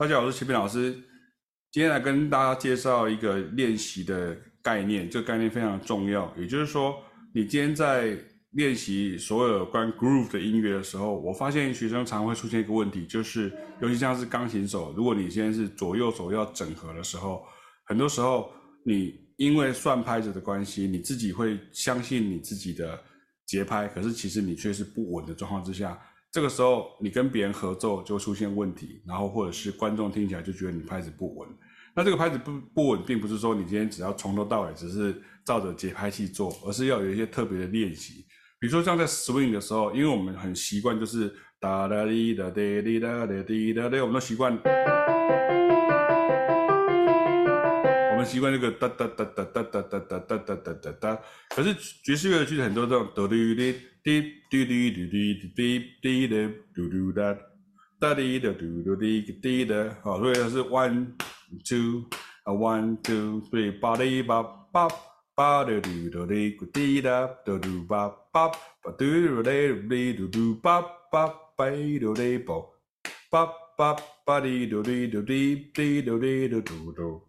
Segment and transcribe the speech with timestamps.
[0.00, 0.92] 大家好，我是齐斌老师。
[1.72, 6.32] 今天来跟大家介绍一个练习的概念，这个概念非常重要。
[6.36, 7.02] 也就是说，
[7.34, 8.16] 你今天在
[8.50, 17.42] 练习所有有关 groove 的音乐的时候，我发现学生常会出现一个问题，就是尤其像是钢琴手，如果你现在是左右手要整合的时候，
[17.84, 18.52] 很多时候
[18.84, 22.96] 你因为算拍子的关系，你自己会相信你自己的
[23.46, 26.00] 节拍，可是其实你却是不稳的状况之下。
[26.30, 31.48] 这个时候，你跟别人合奏就会出现问题，然后或者是观众听起来就觉得你拍子不稳。
[31.94, 38.26] 那这个拍子不不稳，并不是说你今天只要从头到尾只是照着节拍器做，而是要有一些特别的练习。
[38.58, 44.52] 比如说像在 swing 的时候，因为我们很习惯就是哒哒滴哒滴滴哒滴滴哒滴，我们都习惯，
[48.12, 51.18] 我们习惯这个哒哒哒哒哒哒哒哒哒哒哒哒。
[51.56, 51.74] 可是
[52.04, 53.80] 爵士乐的曲子很多这种哆哩哩。
[54.08, 57.36] 滴滴滴滴滴滴滴的嘟嘟哒，
[58.00, 61.08] 哒滴的嘟嘟滴滴的，好，所以它是 one
[61.62, 62.06] two
[62.44, 64.42] 啊 one two three，八哩八
[64.72, 64.88] 八
[65.34, 69.50] 八的嘟嘟滴滴哒嘟嘟八八八嘟嘟滴
[69.90, 70.80] 滴嘟嘟八
[71.12, 71.68] 八八
[72.00, 72.54] 嘟滴八
[73.28, 77.22] 八八八滴嘟滴嘟滴滴嘟滴嘟嘟嘟。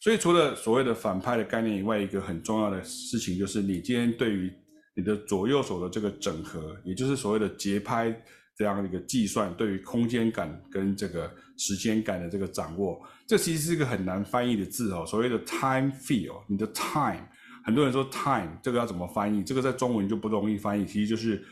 [0.00, 4.52] 所以除了所谓的反派的概念以外，一个很重要的事情就是你今天对于
[4.98, 8.12] 你的左右手的这个整合，也就是所谓的节拍
[8.56, 15.06] 这样的一个计算，对于空间感跟这个时间感的这个掌握，这其实是一个很难翻译的字哦。
[15.06, 17.22] 所谓的 time feel，你的 time，
[17.64, 19.44] 很多人说 time 这个要怎么翻译？
[19.44, 21.44] 这个在中文就不容易翻译，其实就是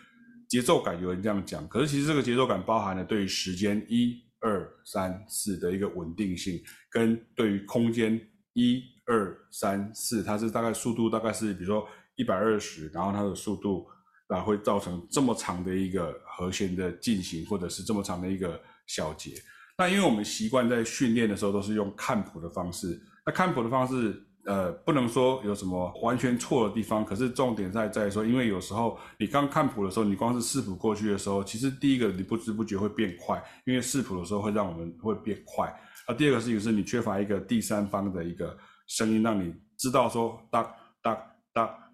[0.48, 1.00] 节奏感。
[1.00, 8.20] 有人这样讲，可是其实这个节奏感包含了对于时间一二三四的一个稳定性，跟对于空间
[8.54, 11.86] 一二三四，它是大概速度大概是比如说。
[12.16, 13.86] 一百二十，然后它的速度
[14.28, 19.32] 啊会造成这么长的一个和弦的进行，或者是这么长的一个小节。
[19.78, 35.70] 那因为我们习惯在训练的时候都是用看谱的方式，那看谱的方式，呃，不能说有什么完全错的地方，可是重点在在说，因为有时候你刚看谱的时候，你光是视谱过去的时候，其实第一个你不知不觉会变快，因为视谱的时候会让我们会变快。
[36.08, 40.62] 那第二个事情是你缺乏一个第三方的一个声音，让你知道说哒
[41.02, 41.14] 哒
[41.52, 41.85] 哒。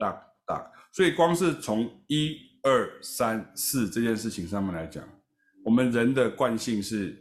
[0.00, 0.10] 哒
[0.46, 5.04] 哒哒，所以光是从一二三四这件事情上面来讲，
[5.62, 7.16] 我们人的惯性是，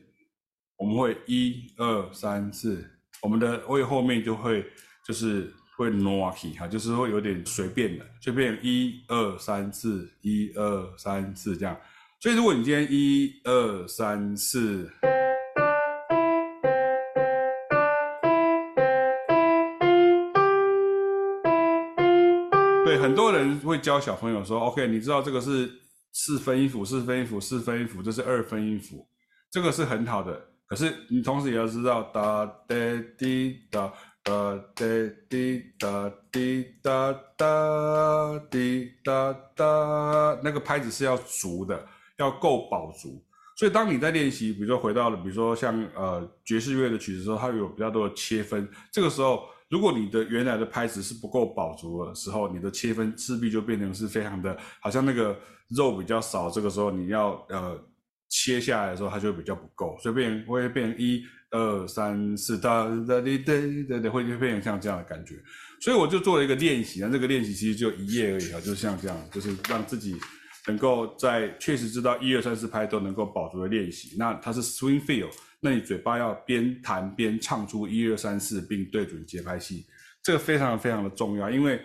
[0.77, 2.89] 我们会一二三四，
[3.21, 4.65] 我们的胃后面就会
[5.05, 11.77] 就是会挪起哈，就是会有点随便的，随便一二三四一二三四这样。
[12.21, 14.89] 所以如果你今天一二三四。
[22.89, 25.71] 对，很多人会教小朋友说：“OK，你知道这个是
[26.11, 29.07] 四分音符，四分音符，四分音符，这是二分音符，
[29.51, 30.43] 这个是很好的。
[30.65, 32.75] 可是你同时也要知道哒哒
[33.15, 34.85] 滴哒哒哒
[35.29, 43.23] 滴哒滴哒哒滴哒哒，那个拍子是要足的，要够饱足。
[43.55, 55.37] 所以当你在练习，比如说回到了，比如说像呃爵士乐的曲子时候，它有比较多的切分，这个时候。”如果你的原来的拍子是不够饱足的时候，你的切分势必就变成是非常的，好像那个
[55.69, 56.49] 肉比较少。
[56.49, 57.79] 这个时候你要呃
[58.29, 63.53] 切下来的时候，它就会比较不够，所以变会变一二三四哒哒滴哒
[63.87, 65.35] 哒哒，会就变成像这样的感觉。
[65.81, 70.15] 所以我就做了一个练习，那这个练习其实就一页而已啊，就像这样，就是让自己
[70.65, 74.15] 能够在确实知道一二三四拍都能够饱足的练习。
[74.17, 75.29] 那它是 swing feel。
[75.61, 79.85] 那你嘴巴要边弹边唱出一二三四，并对准节拍器，
[80.23, 81.49] 这个非常非常的重要。
[81.49, 81.81] 因为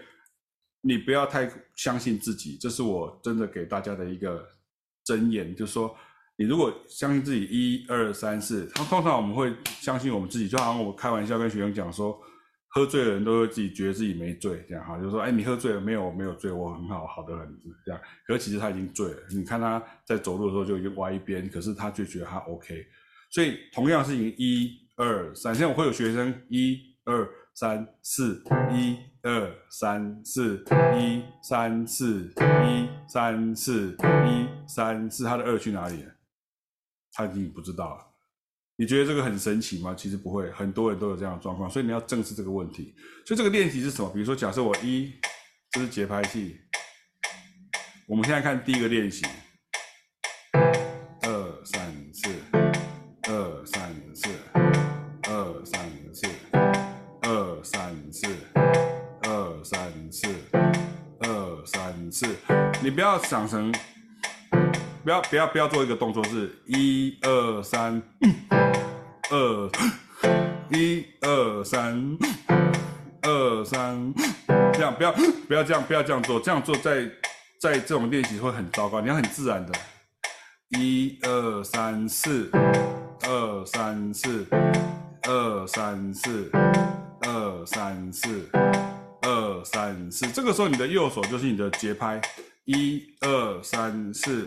[0.80, 4.46] 你不要太相信自己，这是我真的给大家的一个
[5.04, 5.96] 箴言，就是说，
[6.36, 12.16] 你如果相信自己一二三四，他通常我们会相信我们自己，就好像我开玩笑跟学生讲说，
[12.68, 16.12] 喝醉的人都会自己觉得自己没醉，这样哈，就是说，哎，你喝醉了没有？
[16.12, 18.00] 没有醉，我很好，好的很，这样。
[18.26, 22.86] 可是其实他已经醉了，你看他在走路的时候就已经歪一边，可是他就觉得他 OK。
[23.34, 28.40] 所以同样是一二三，现在我会有学生一二三四
[28.70, 30.64] 一二三四
[30.96, 32.32] 一三四
[32.64, 36.12] 一三四一三四，他的二去哪里了？
[37.12, 38.06] 他已经不知道了。
[38.76, 39.96] 你觉得这个很神奇吗？
[39.98, 42.94] 其实不会，很多人都有这样的状况，所以你要正视这个问题。
[43.26, 44.08] 所以这个练习是什么？
[44.12, 45.12] 比如说，假设我一，
[45.72, 46.56] 这是节拍器，
[48.06, 49.26] 我们现在看第一个练习。
[60.14, 60.28] 四
[61.18, 62.24] 二三四
[62.80, 63.74] 你不要想成，
[65.02, 68.00] 不要不要不要做一个动作是，一二三，
[69.28, 69.70] 二，
[70.70, 72.16] 一二三，
[73.22, 74.14] 二三，
[74.72, 75.12] 这样不要
[75.48, 77.10] 不要这样不要这样做，这样做在
[77.60, 79.00] 在这种练习会很糟糕。
[79.00, 79.72] 你要很自然的，
[80.78, 82.48] 一二三四，
[83.26, 84.46] 二三四，
[85.22, 86.48] 二三四，
[87.22, 88.48] 二三四，
[89.64, 90.26] 三四。
[90.32, 92.20] 这个时候你的右手就是你的节拍，
[92.64, 94.46] 一二三四。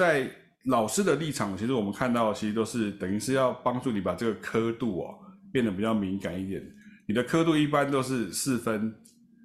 [0.00, 0.26] 在
[0.64, 5.14] 老师的立场，其实我们看到，其实都是等于是要帮助你把这个刻度哦
[5.52, 6.62] 变得比较敏感一点。
[7.06, 8.94] 你的刻度一般都是四分，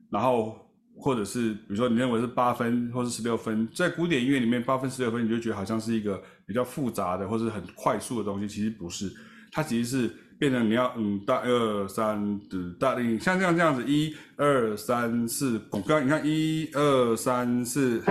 [0.10, 0.57] 然后
[0.98, 9.12] 或者是比如说你认为是八分或是十六分，在古典音乐里面，八分、十六分你就觉得好像是一个比较复杂的或是很快速的东西，其实不是，
[9.52, 18.02] 它其实是变成你要嗯大二三的大零，像这样这样子一二三四，刚刚你看一二三四。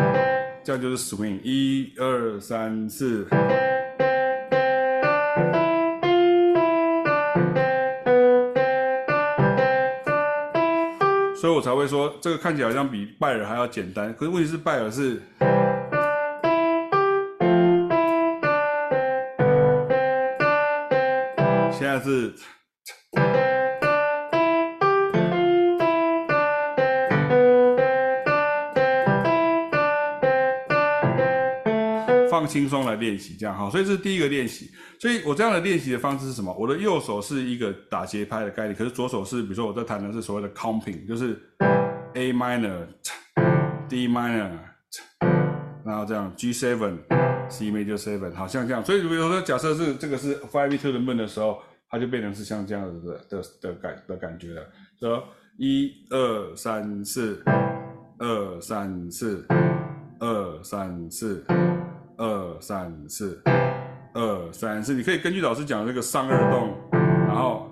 [0.64, 3.28] 这样就是 swing，一二三四，
[11.36, 15.20] 所以我才会说这个看起来好像比拜尔还要简单，可是问题是拜尔是，
[21.70, 22.32] 现在是。
[32.44, 34.70] 放轻松来练习，这样哈，所以这是第一个练习。
[35.00, 36.54] 所以我这样的练习的方式是什么？
[36.54, 41.40] 我的右手是一个打节拍的概念，可是左手是，比如说我在弹的是所谓的 comping，就是
[42.12, 42.86] A minor、
[43.88, 44.50] D minor，
[45.86, 46.98] 然后这样 G seven、
[47.48, 48.84] C major seven，好像这样。
[48.84, 54.62] 所以比如说假设是这个是 five meter 的 moon 的时候，它就变成是像这样子的的的感的感觉了。
[55.00, 55.24] 说
[55.56, 57.42] 一二三四，
[58.18, 59.46] 二三四，
[60.18, 61.42] 二三四。
[62.16, 63.42] 二三四，
[64.14, 66.74] 二三四，你可以根据老师讲的这个上二动，
[67.26, 67.70] 然后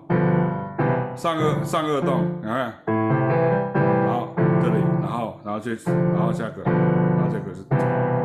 [1.14, 5.70] 上二上二动，你看，然后这里，然后然后就
[6.14, 7.62] 然后下个，然后这个是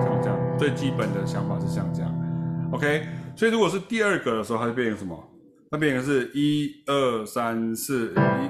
[0.04, 2.12] 像这样，最基本的想法是像这样
[2.72, 3.06] ，OK。
[3.36, 5.24] 所以如果是第二个的时候，它就变成什么？
[5.70, 8.50] 它变成是一二三四，一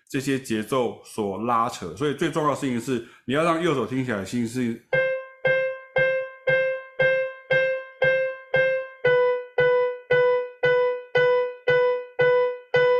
[0.11, 4.83] 这些节奏所拉扯，所以最重要的事情是你要让右手听起来心是。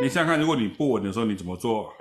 [0.01, 1.93] 你想想看，如果你不稳的时候，你怎么做？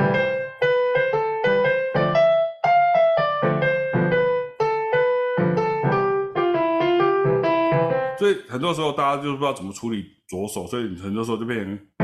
[8.16, 11.99] 所以很多时候大家就是不知道怎么处理左手，所以很多时候就变成。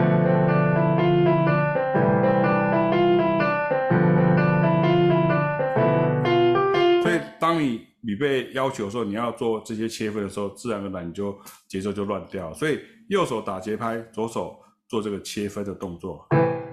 [8.17, 12.53] 被要求说你要做这些切分的时候，自然而然你就节奏就乱掉。
[12.55, 14.59] 所以右手打节拍，左手。
[14.89, 16.25] 做这个切分的动作，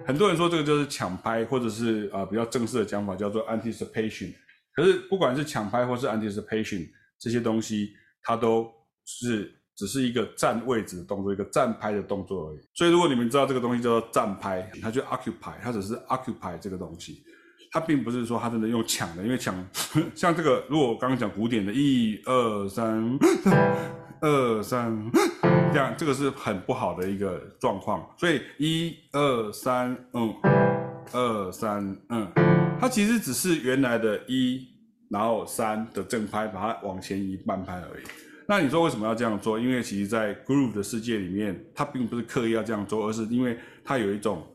[0.05, 4.31] 很多人说这个就是抢拍，或者是啊、比较正式的讲法叫做 anticipation。
[4.75, 8.71] 可是不管是抢拍或是 anticipation 这些东西，它都
[9.03, 12.59] 是只是一个占位置的动作，一个占拍的动作而已。
[12.75, 17.23] 所以如果你们知道这个东西叫做占拍，它就 occupy，它只是 occupy 这个东西。
[17.73, 19.53] 它并不是说它真的用抢的，因为抢
[20.13, 23.17] 像这个，如果我刚刚讲古典的，一二三，
[24.21, 25.11] 二三，
[25.73, 28.07] 这样这个是很不好的一个状况。
[28.15, 30.31] 所以一二三，嗯，
[31.13, 32.31] 二三，嗯，
[32.79, 34.67] 它其实只是原来的一，
[35.09, 38.03] 然后三的正拍，把它往前移半拍而已。
[38.45, 39.59] 那你说为什么要这样做？
[39.59, 44.45] 因为其实，在 groove 的世界里面，它并不是刻意要这样做，而是因为它有一种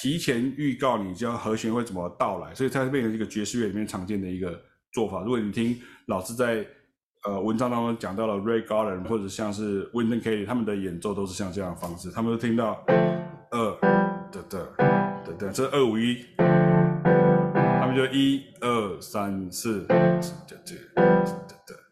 [0.00, 4.60] 提前预告你，叫和弦会怎么到来，所以它变成一个爵士乐里面常见的一个
[4.92, 5.22] 做法。
[5.22, 5.76] 如果你听
[6.06, 6.64] 老师在
[7.24, 12.84] 呃文章当中讲到了 Ray Garland 或者像是 Wynton Kelly 他们的演奏都是像这样的方式，他们都听到
[13.50, 13.70] 二
[14.30, 14.58] 哒哒
[15.26, 20.94] 哒哒，这二五一，他们就一二三四哒哒哒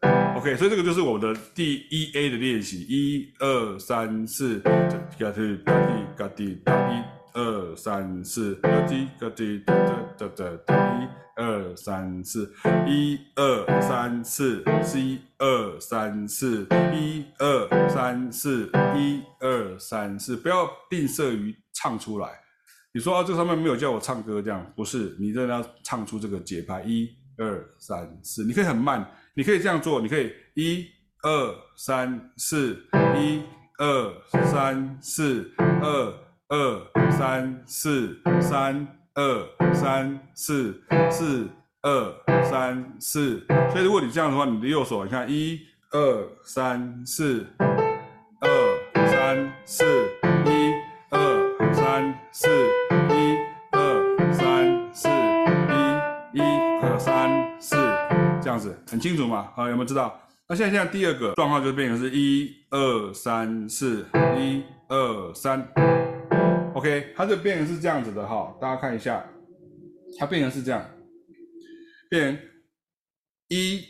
[0.01, 0.33] 哒。
[0.37, 9.71] OK，所以这个就是我的第一 A 的练习，一二三四，嘎滴嘎滴嘎滴哒，一二三四，嘎滴嘎滴哒
[10.17, 12.51] 哒哒哒，一二三四，
[12.87, 22.27] 一二三四，一二三四，一二三四，一二三四，不要吝啬于唱出来。
[22.91, 25.15] 你说啊，这上面没有叫我唱歌，这样不是？
[25.19, 29.07] 你真的要唱出这个节拍，一二三四，你可以很慢。
[29.35, 30.87] 你可以这样做，你可以一
[31.21, 32.73] 二三四，
[33.15, 33.43] 一
[33.77, 34.11] 二
[34.47, 36.11] 三四，二
[36.49, 41.45] 二三四，三二三四，四
[41.81, 43.45] 二三四。
[43.69, 45.59] 所以如果你这样的话，你的右手，你看一
[45.91, 47.45] 二三四，
[48.39, 49.83] 二三四，
[50.45, 50.73] 一
[51.09, 52.47] 二三四，
[53.09, 53.37] 一
[53.71, 55.09] 二三四，
[56.33, 56.41] 一一
[56.81, 57.75] 二三四。
[58.41, 59.49] 这样子很清楚吗？
[59.53, 60.17] 好，有没有知道？
[60.47, 64.05] 那现在现在第二个状况就变成是一二三四，
[64.37, 65.67] 一二三
[66.77, 68.55] ，OK，它就变成是这样子的哈。
[68.61, 69.25] 大家看一下，
[70.19, 70.85] 它变成是这样，
[72.07, 72.39] 变
[73.47, 73.83] 一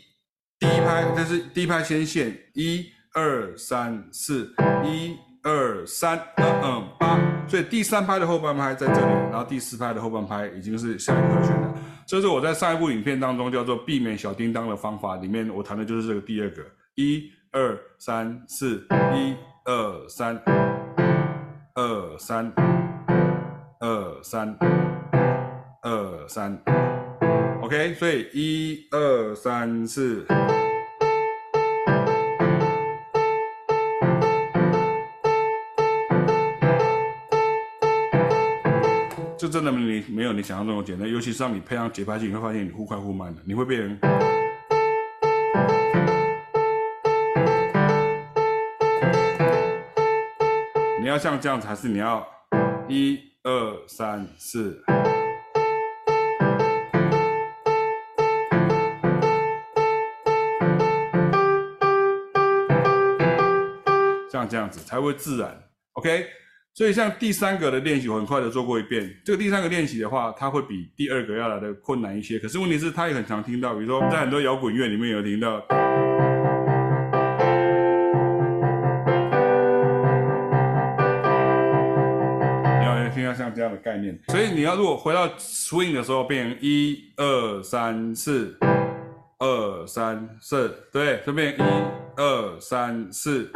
[0.58, 11.74] 第一拍，这是第一拍先线，一二三四，一二三，嗯嗯八，所以第三拍的后半拍在这里，然后第四拍的后半拍已经是下一个和弦了。
[12.06, 16.62] 这是我在上一部影片当中叫做避免小叮当的方法，里面我谈的就是这个第二个，
[16.94, 20.40] 一二三四，一二三，
[21.74, 22.50] 二三，
[23.80, 24.56] 二三，
[25.82, 26.60] 二三
[27.62, 30.26] ，OK，所以一二三四。
[39.38, 43.96] 这真的你没有你想象那么简单，尤其是让你配上节拍器，你会发现你忽快忽慢的，你会变成。
[51.00, 52.26] 你要像这样子，还是你要
[52.88, 53.16] 一
[53.50, 54.78] 二三四？
[64.30, 65.58] 像这样子才会自然
[65.94, 66.26] ，OK。
[66.74, 69.10] 所以像第三个的练习，我很快的做过一遍。
[69.24, 72.38] 这个第三个练习的话，它会比第二个要来的困难一些。
[72.38, 75.58] 可是问题是，它也很常听到，比如说在很多摇滚乐里面有听到，
[83.34, 84.18] 像这样的概念。
[84.28, 88.56] 所以你要如果回到 swing 的时候，变成一二三四，
[89.38, 91.62] 二三四，对，就变一
[92.16, 93.50] 二三四。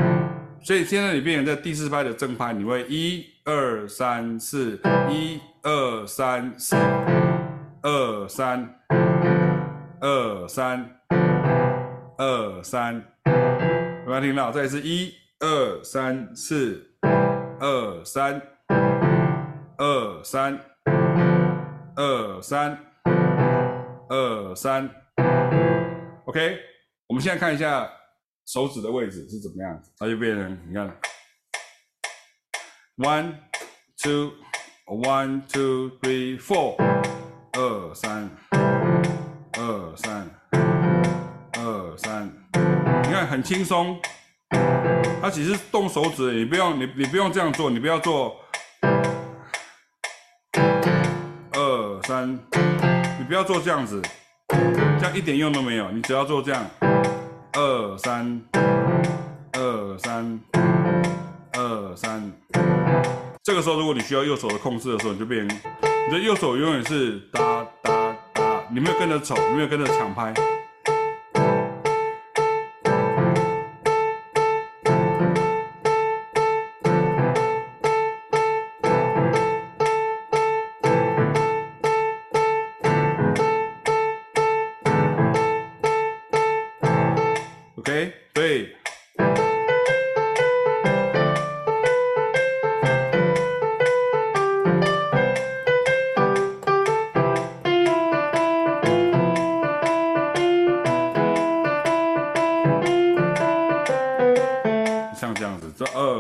[0.65, 4.79] 所以现在你变成在第四拍的正拍，你会一二三四，
[5.11, 6.77] 一二三四，
[7.83, 8.77] 二三，
[10.01, 10.89] 二三，
[12.17, 14.53] 二三，有没有听到？
[14.53, 16.81] 这里是一二三四，
[17.59, 18.41] 二三，
[19.83, 20.57] 二三，
[21.97, 22.79] 二三，
[24.09, 24.89] 二三
[26.25, 26.57] ，OK，
[27.09, 27.91] 我们现在看一下。
[28.47, 29.91] 手指的位置是怎么样子？
[29.99, 30.97] 它就变成你看
[32.99, 33.35] ，one
[34.01, 34.33] two
[34.87, 36.77] one two three four，
[37.53, 38.31] 二三
[39.59, 40.31] 二三
[41.55, 42.33] 二三，
[43.05, 43.99] 你看很轻松。
[45.21, 48.37] 它其实动手指，你不用你你不用这样做，你不要做
[52.13, 52.39] 三，
[53.19, 54.03] 你不要做这样子，
[55.01, 55.91] 这样一点用都没有。
[55.91, 56.63] 你只要做这样。
[57.55, 58.43] 二三，
[59.55, 60.39] 二三，
[61.55, 62.31] 二三。
[63.43, 70.35] 这个时候，如果你需要右手的控制的时候，你就变，你的右手永远是哒哒哒，你没有跟着走，你没有跟着抢拍。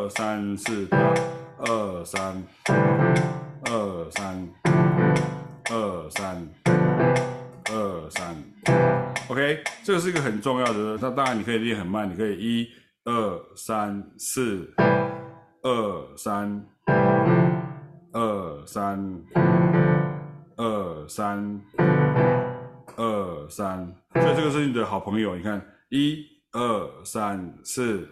[0.02, 0.88] 二三四，
[1.58, 2.42] 二三，
[3.66, 4.48] 二三，
[5.70, 6.48] 二三，
[7.70, 8.36] 二三。
[9.28, 10.98] OK，这是一个很重要的。
[11.00, 12.68] 那当然你可以练很慢，你可以一
[13.04, 14.74] 二三四，
[15.62, 16.64] 二三，
[18.12, 19.22] 二三，
[20.56, 21.60] 二三，
[22.96, 23.94] 二三。
[24.14, 28.08] 所以这个是你的好朋友，你看一二三四。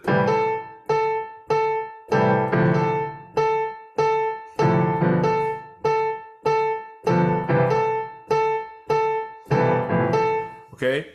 [10.81, 11.05] OK，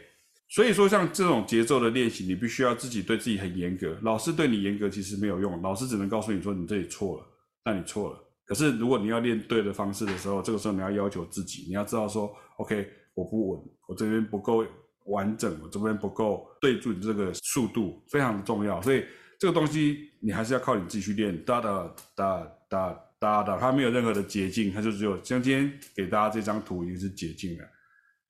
[0.48, 3.98] 所以说像这种节奏的练习，你必须要自己对自己很严格。
[4.02, 7.26] 老师对你严格其实没有用，老师只能告诉你说你这里错了，
[7.64, 8.24] 那你错了。
[8.44, 14.64] 可是如果你要练对的方式的时候，这个时候你要要求自己，你要知道说，OK，我不稳，我这边不够
[15.06, 18.80] 完整，我这边不够对住你这个速度，非常的重要。
[18.82, 19.04] 所以
[19.36, 27.64] 这个东西你还是要靠你自己去练，哒哒哒哒哒哒，它没有任何的捷径，它就只有像今天给大家这张图已经是捷径了。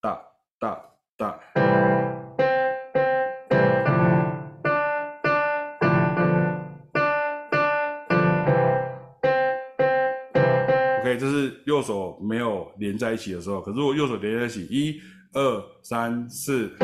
[0.00, 0.18] 哒
[0.58, 0.80] 哒。
[1.18, 1.38] 哒。
[11.00, 13.60] OK，这是右手没有连在一起的时候。
[13.60, 14.98] 可是我右手连在一起，一、
[15.34, 16.74] 二、三、四。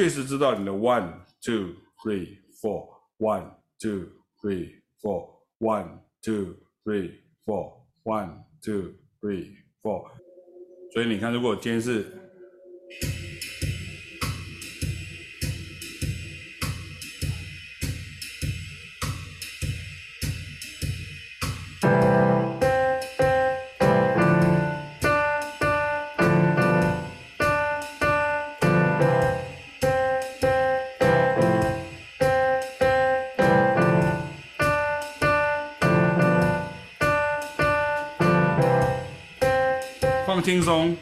[0.00, 4.08] 确实知道你的 one two three four one two
[4.40, 7.70] three four one two three four
[8.04, 10.10] one two three four，
[10.94, 12.06] 所以你看，如果今天是。
[40.42, 40.96] 轻松，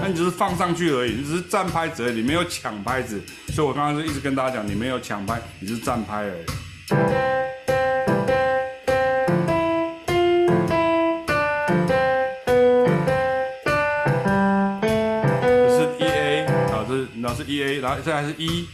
[0.00, 3.22] 那你只是放上去而已，你只是站拍子而已，你没有抢拍子。
[3.48, 6.44] 所以我刚刚是一直跟大家讲，你没有抢拍，你是站拍而已。
[15.68, 18.68] 这是 E A，好，这是老师 E A，然后这还是 E。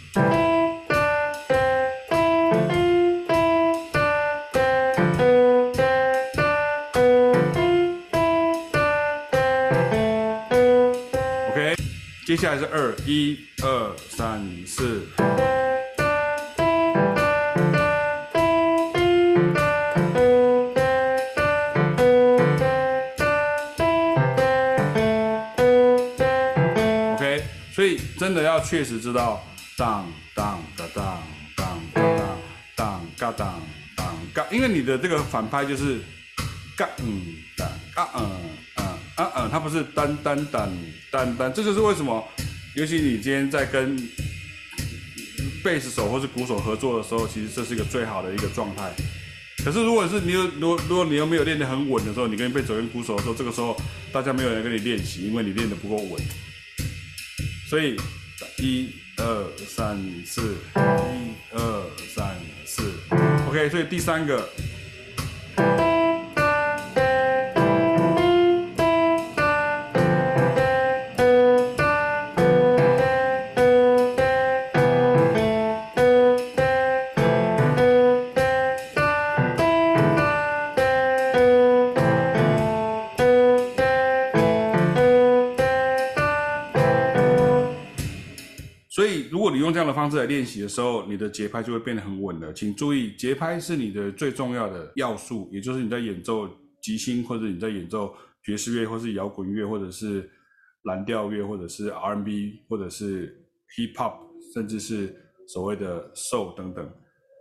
[12.35, 15.07] 接下来是二，一二三四。
[27.13, 29.45] OK，所以真的要确实知道，
[29.77, 31.23] 当当当当
[31.55, 32.39] 当当
[32.75, 33.61] 当嘎当
[33.95, 36.01] 当嘎，因为你的这个反拍就是
[36.79, 38.52] 嘎嗯当嘎嗯。
[39.53, 40.71] 它不是单单单
[41.11, 42.27] 单单，这就是为什么，
[42.75, 43.95] 尤其你今天在跟
[45.63, 48.91] 贝斯手或是鼓手合作的时候，其实这是一个最好的一个状态。
[49.63, 53.79] 可是如果是你有，如果如果你又没有练得很稳的时候，你跟贝斯手跟鼓手的时候，这个时候
[54.11, 56.23] 大家没有人跟你练习，因为你练得不够稳。
[57.69, 57.95] 所以
[58.57, 58.89] 一
[59.19, 62.35] 二三四，一二三
[62.65, 62.91] 四
[63.51, 63.69] ，OK。
[63.69, 64.49] 所以第三个。
[88.95, 92.53] 所以，如果你用这样的方式来练习的时候，你的节拍就会变得很稳了。
[92.53, 96.47] 请注意，节拍是你的最重要的要素，也就是你在演奏
[96.83, 100.31] 即兴，或者你在演奏爵士乐，或是摇滚乐，或者是
[100.83, 103.35] 蓝调乐，或者是 R&B，或者是
[103.79, 104.13] Hip Hop，
[104.53, 105.17] 甚至是
[105.49, 106.87] 所谓的 Soul 等等。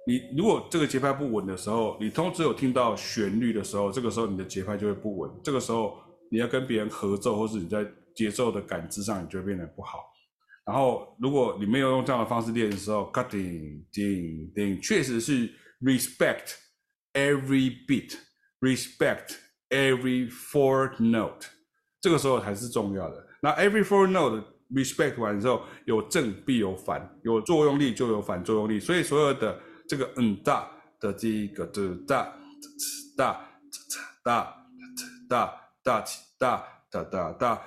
[0.07, 5.29] 你如果这个节拍不稳的时候，你通只有听到旋律的时候，这个时候你的节拍就会不稳。
[5.43, 5.97] 这个时候
[6.29, 7.85] 你要跟别人合奏，或是你在
[8.15, 9.99] 节奏的感知上，你就会变得不好。
[10.63, 16.53] 然后，如果你没有用这样的方式练的时候，ding ding ding，确实是 respect
[17.13, 19.35] every beat，respect
[19.69, 21.47] every four note，
[21.99, 23.27] 这个时候才是重要的。
[23.41, 30.71] 那 every four note respect 完之后，有正必有反，有作用力就有反作用力，所以所有的这个嗯大”
[31.01, 31.65] 的这一个
[32.07, 32.37] “哒
[33.17, 33.49] 哒
[34.23, 34.55] 哒哒
[35.27, 36.05] 哒哒
[36.39, 37.61] 哒哒哒哒哒”。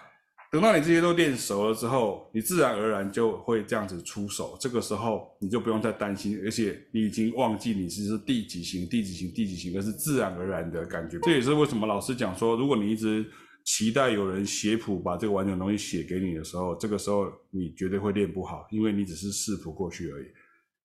[0.54, 4.56] 等到你这些都练熟了之后，你自然而然就会这样子出手。
[4.60, 11.18] 这个时候你就不用再担心，而且你已经忘记你是第几型、第几型、第几型，而是自然而然的感觉。
[11.22, 13.26] 这也是为什么老师讲说，如果你一直
[13.64, 20.26] 期待有人写谱把这个完整东西写给你的时候，这个时候你绝对会练不好，因为你只是视谱过去而已。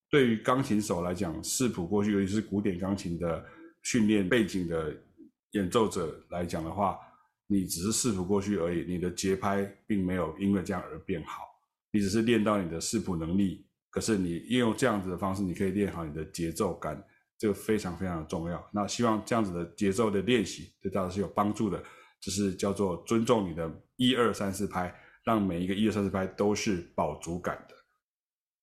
[0.09, 3.45] 对于钢琴手来讲，视谱过去，尤其是古典钢琴的
[3.83, 4.91] 训练背景的
[5.51, 6.97] 演奏者来讲的话，
[7.51, 11.41] 你只是视谱过去而已，你的节拍并没有因为这样而变好，
[11.91, 13.65] 你只是练到你的视谱能力。
[13.89, 17.03] 可是你运用这样子的方式，你可以练好你的节奏感，
[17.39, 18.63] 这个非常非常的重要。
[18.71, 21.83] 那希望这样子的节奏的练习对大家是有帮助的，
[22.21, 27.75] 就是叫做尊重你的一二三四拍，让每一个一二三四拍都是饱足感的。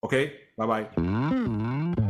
[0.00, 2.05] OK，拜拜。